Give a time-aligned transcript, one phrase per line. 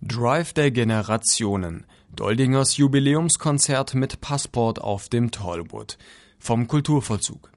[0.00, 1.84] Drive der Generationen.
[2.14, 5.98] Doldingers Jubiläumskonzert mit Passport auf dem Tollwood.
[6.38, 7.50] Vom Kulturvollzug.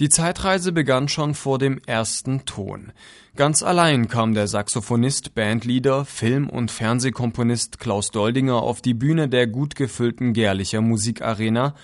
[0.00, 2.92] Die Zeitreise begann schon vor dem ersten Ton.
[3.36, 9.46] Ganz allein kam der Saxophonist, Bandleader, Film- und Fernsehkomponist Klaus Doldinger auf die Bühne der
[9.46, 11.74] gut gefüllten Gerlicher Musikarena,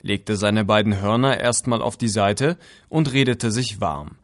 [0.00, 2.56] legte seine beiden Hörner erstmal auf die Seite
[2.88, 4.16] und redete sich warm.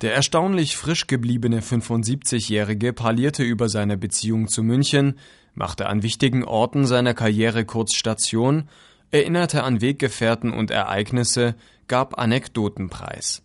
[0.00, 5.18] Der erstaunlich frisch gebliebene 75-Jährige parlierte über seine Beziehung zu München,
[5.54, 8.68] machte an wichtigen Orten seiner Karriere kurz Station,
[9.10, 11.56] erinnerte an Weggefährten und Ereignisse,
[11.88, 13.42] gab Anekdoten preis.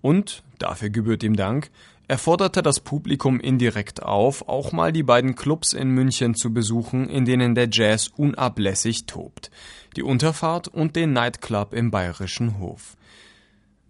[0.00, 1.70] Und, dafür gebührt ihm Dank,
[2.08, 7.10] er forderte das Publikum indirekt auf, auch mal die beiden Clubs in München zu besuchen,
[7.10, 9.50] in denen der Jazz unablässig tobt,
[9.96, 12.96] die Unterfahrt und den Nightclub im Bayerischen Hof.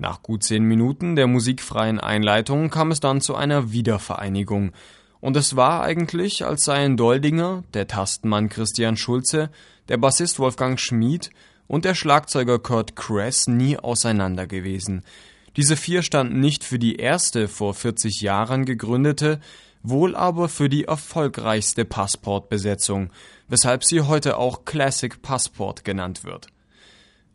[0.01, 4.73] Nach gut zehn Minuten der musikfreien Einleitung kam es dann zu einer Wiedervereinigung.
[5.21, 9.51] Und es war eigentlich, als seien Doldinger, der Tastenmann Christian Schulze,
[9.89, 11.29] der Bassist Wolfgang Schmid
[11.67, 15.05] und der Schlagzeuger Kurt Kress nie auseinander gewesen.
[15.59, 19.39] Diese vier standen nicht für die erste vor 40 Jahren gegründete,
[19.83, 23.11] wohl aber für die erfolgreichste Passportbesetzung,
[23.49, 26.47] weshalb sie heute auch Classic Passport genannt wird.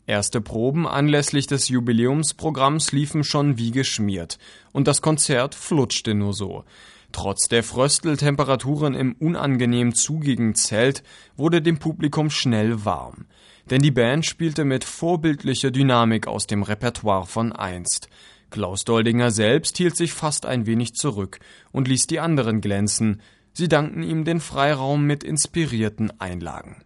[0.06, 4.38] Erste Proben anlässlich des Jubiläumsprogramms liefen schon wie geschmiert,
[4.72, 6.64] und das Konzert flutschte nur so.
[7.10, 11.02] Trotz der Frösteltemperaturen im unangenehm zugigen Zelt
[11.36, 13.26] wurde dem Publikum schnell warm.
[13.70, 18.08] Denn die Band spielte mit vorbildlicher Dynamik aus dem Repertoire von einst.
[18.50, 21.40] Klaus Doldinger selbst hielt sich fast ein wenig zurück
[21.72, 23.20] und ließ die anderen glänzen.
[23.52, 26.85] Sie dankten ihm den Freiraum mit inspirierten Einlagen.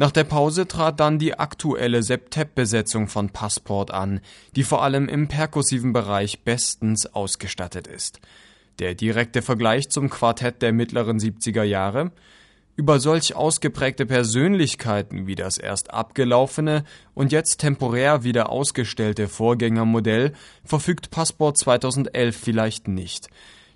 [0.00, 4.22] Nach der Pause trat dann die aktuelle Septep-Besetzung von Passport an,
[4.56, 8.18] die vor allem im perkussiven Bereich bestens ausgestattet ist.
[8.78, 12.12] Der direkte Vergleich zum Quartett der mittleren 70er Jahre
[12.76, 20.32] über solch ausgeprägte Persönlichkeiten wie das erst abgelaufene und jetzt temporär wieder ausgestellte Vorgängermodell
[20.64, 23.28] verfügt Passport 2011 vielleicht nicht.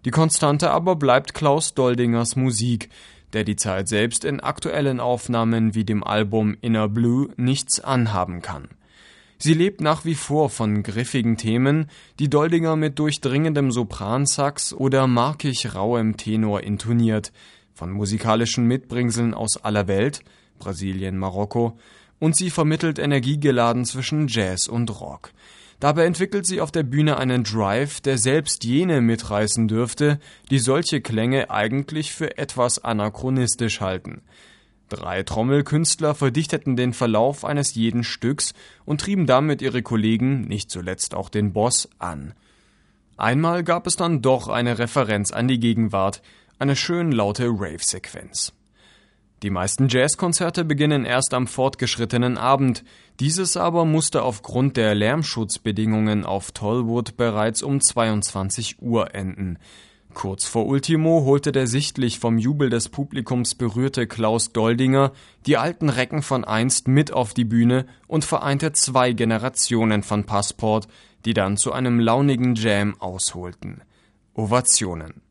[0.07, 2.89] Die Konstante aber bleibt Klaus Doldingers Musik,
[3.35, 8.69] der die Zeit selbst in aktuellen Aufnahmen wie dem Album Inner Blue nichts anhaben kann.
[9.37, 15.75] Sie lebt nach wie vor von griffigen Themen, die Doldinger mit durchdringendem Sopransax oder markig
[15.75, 17.33] rauem Tenor intoniert,
[17.75, 20.23] von musikalischen Mitbringseln aus aller Welt,
[20.59, 21.77] Brasilien, Marokko,
[22.25, 25.33] und sie vermittelt energiegeladen zwischen Jazz und Rock.
[25.79, 30.19] Dabei entwickelt sie auf der Bühne einen Drive, der selbst jene mitreißen dürfte,
[30.51, 34.23] die solche Klänge eigentlich für etwas anachronistisch halten.
[34.89, 38.55] Drei Trommelkünstler verdichteten den Verlauf eines jeden Stücks
[38.87, 42.33] und trieben damit ihre Kollegen, nicht zuletzt auch den Boss, an.
[43.19, 46.23] Einmal gab es dann doch eine Referenz an die Gegenwart,
[46.59, 48.55] eine schön laute Rave-Sequenz.
[49.45, 52.83] Die meisten Jazzkonzerte beginnen erst am fortgeschrittenen Abend,
[53.21, 59.59] dieses aber musste aufgrund der Lärmschutzbedingungen auf Tollwood bereits um 22 Uhr enden.
[60.15, 65.13] Kurz vor Ultimo holte der sichtlich vom Jubel des Publikums berührte Klaus Doldinger
[65.45, 70.89] die alten Recken von einst mit auf die Bühne und vereinte zwei Generationen von Passport,
[71.27, 73.83] die dann zu einem launigen Jam ausholten.
[74.33, 75.24] Ovationen